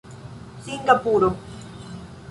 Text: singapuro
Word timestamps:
singapuro 0.63 1.29